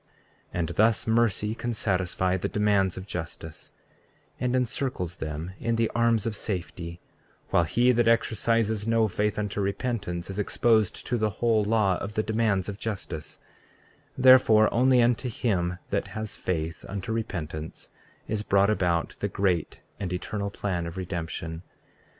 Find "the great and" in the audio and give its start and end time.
19.19-20.11